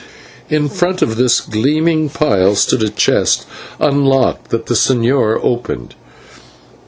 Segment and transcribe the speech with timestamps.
[0.49, 3.45] In front of this gleaming pile stood a chest,
[3.79, 5.93] unlocked, that the señor opened.